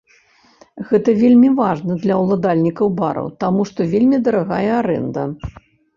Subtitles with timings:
[0.91, 5.21] Гэта вельмі важна для уладальнікаў бараў, таму што вельмі дарагая арэнда.